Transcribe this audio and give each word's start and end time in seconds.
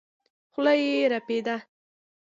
خوله 0.51 0.73
يې 0.81 1.03
رپېده. 1.11 1.55